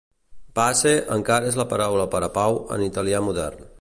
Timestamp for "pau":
2.39-2.59